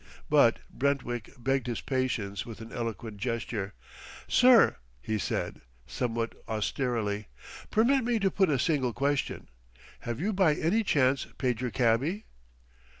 But 0.31 0.57
Brentwick 0.71 1.29
begged 1.37 1.67
his 1.67 1.79
patience 1.79 2.43
with 2.43 2.59
an 2.59 2.71
eloquent 2.71 3.17
gesture. 3.17 3.75
"Sir," 4.27 4.77
he 4.99 5.19
said, 5.19 5.61
somewhat 5.85 6.33
austerely, 6.47 7.27
"permit 7.69 8.03
me 8.03 8.17
to 8.17 8.31
put 8.31 8.49
a 8.49 8.57
single 8.57 8.93
question: 8.93 9.47
Have 9.99 10.19
you 10.19 10.33
by 10.33 10.55
any 10.55 10.81
chance 10.83 11.27
paid 11.37 11.61
your 11.61 11.69
cabby?" 11.69 12.25